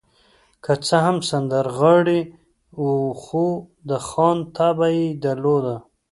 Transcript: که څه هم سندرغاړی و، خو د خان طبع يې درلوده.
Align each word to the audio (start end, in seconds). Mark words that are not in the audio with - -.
که 0.63 0.73
څه 0.85 0.95
هم 1.05 1.17
سندرغاړی 1.29 2.21
و، 2.83 2.85
خو 3.21 3.45
د 3.89 3.91
خان 4.07 4.37
طبع 4.55 4.89
يې 4.97 5.07
درلوده. 5.23 5.75